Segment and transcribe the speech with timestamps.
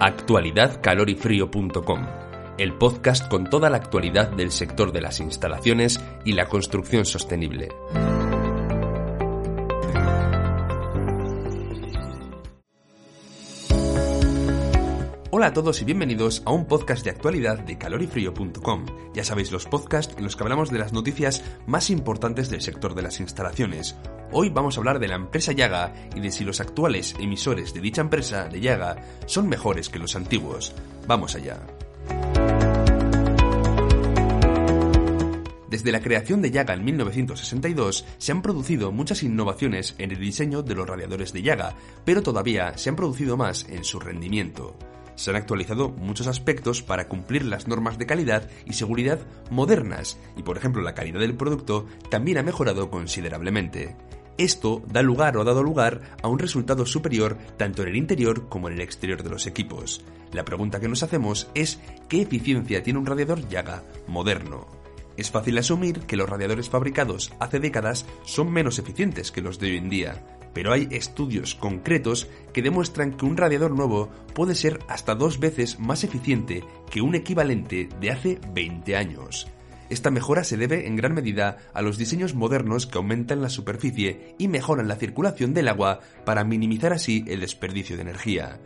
[0.00, 2.06] actualidadcalorifrío.com,
[2.58, 7.68] el podcast con toda la actualidad del sector de las instalaciones y la construcción sostenible.
[15.36, 18.86] Hola a todos y bienvenidos a un podcast de actualidad de calorifrío.com.
[19.14, 22.94] Ya sabéis los podcasts en los que hablamos de las noticias más importantes del sector
[22.94, 23.96] de las instalaciones.
[24.30, 27.80] Hoy vamos a hablar de la empresa Yaga y de si los actuales emisores de
[27.80, 30.72] dicha empresa de Yaga son mejores que los antiguos.
[31.08, 31.58] Vamos allá.
[35.68, 40.62] Desde la creación de Yaga en 1962 se han producido muchas innovaciones en el diseño
[40.62, 44.76] de los radiadores de Yaga, pero todavía se han producido más en su rendimiento
[45.16, 50.42] se han actualizado muchos aspectos para cumplir las normas de calidad y seguridad modernas y
[50.42, 53.96] por ejemplo la calidad del producto también ha mejorado considerablemente.
[54.36, 58.48] Esto da lugar o ha dado lugar a un resultado superior tanto en el interior
[58.48, 60.04] como en el exterior de los equipos.
[60.32, 61.78] La pregunta que nos hacemos es
[62.08, 64.66] ¿qué eficiencia tiene un radiador Yaga moderno?
[65.16, 69.68] Es fácil asumir que los radiadores fabricados hace décadas son menos eficientes que los de
[69.68, 74.78] hoy en día, pero hay estudios concretos que demuestran que un radiador nuevo puede ser
[74.88, 79.48] hasta dos veces más eficiente que un equivalente de hace 20 años.
[79.90, 84.34] Esta mejora se debe en gran medida a los diseños modernos que aumentan la superficie
[84.38, 88.60] y mejoran la circulación del agua para minimizar así el desperdicio de energía.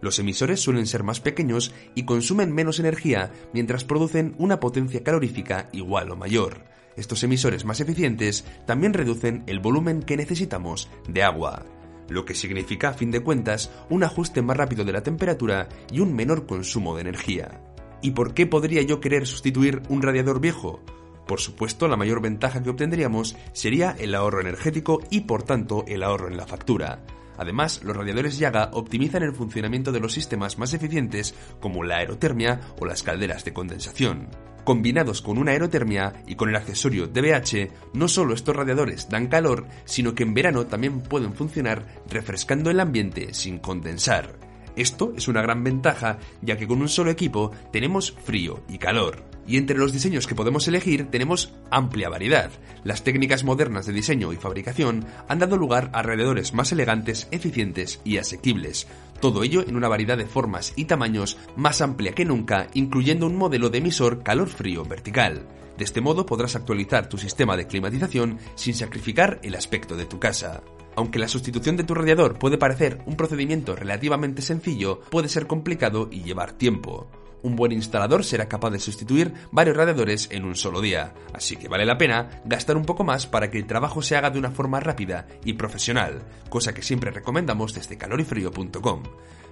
[0.00, 5.68] Los emisores suelen ser más pequeños y consumen menos energía mientras producen una potencia calorífica
[5.72, 6.73] igual o mayor.
[6.96, 11.64] Estos emisores más eficientes también reducen el volumen que necesitamos de agua,
[12.08, 16.00] lo que significa a fin de cuentas un ajuste más rápido de la temperatura y
[16.00, 17.60] un menor consumo de energía.
[18.02, 20.80] ¿Y por qué podría yo querer sustituir un radiador viejo?
[21.26, 26.02] Por supuesto, la mayor ventaja que obtendríamos sería el ahorro energético y por tanto el
[26.02, 27.02] ahorro en la factura.
[27.36, 32.60] Además, los radiadores Yaga optimizan el funcionamiento de los sistemas más eficientes como la aerotermia
[32.78, 34.28] o las calderas de condensación.
[34.64, 39.66] Combinados con una aerotermia y con el accesorio DBH, no solo estos radiadores dan calor,
[39.84, 44.38] sino que en verano también pueden funcionar refrescando el ambiente sin condensar.
[44.74, 49.33] Esto es una gran ventaja, ya que con un solo equipo tenemos frío y calor
[49.46, 52.50] y entre los diseños que podemos elegir tenemos amplia variedad.
[52.84, 58.00] Las técnicas modernas de diseño y fabricación han dado lugar a radiadores más elegantes, eficientes
[58.04, 58.86] y asequibles.
[59.20, 63.36] Todo ello en una variedad de formas y tamaños más amplia que nunca, incluyendo un
[63.36, 65.46] modelo de emisor calor-frío vertical.
[65.78, 70.18] De este modo podrás actualizar tu sistema de climatización sin sacrificar el aspecto de tu
[70.18, 70.62] casa.
[70.96, 76.08] Aunque la sustitución de tu radiador puede parecer un procedimiento relativamente sencillo, puede ser complicado
[76.12, 77.08] y llevar tiempo
[77.44, 81.68] un buen instalador será capaz de sustituir varios radiadores en un solo día, así que
[81.68, 84.50] vale la pena gastar un poco más para que el trabajo se haga de una
[84.50, 89.02] forma rápida y profesional, cosa que siempre recomendamos desde calorifrío.com.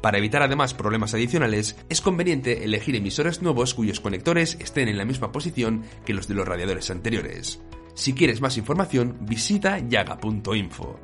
[0.00, 5.04] Para evitar además problemas adicionales, es conveniente elegir emisores nuevos cuyos conectores estén en la
[5.04, 7.60] misma posición que los de los radiadores anteriores.
[7.94, 10.98] Si quieres más información, visita yaga.info.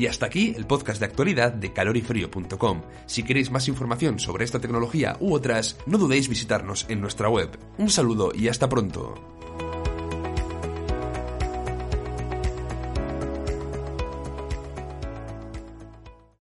[0.00, 2.80] Y hasta aquí el podcast de actualidad de calorifrío.com.
[3.04, 7.50] Si queréis más información sobre esta tecnología u otras, no dudéis visitarnos en nuestra web.
[7.76, 9.39] Un saludo y hasta pronto.